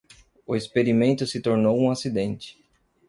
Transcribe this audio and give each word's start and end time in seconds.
O 0.47 0.55
experimento 0.55 1.27
se 1.27 1.39
tornou 1.39 1.79
um 1.79 1.91
acidente. 1.91 2.57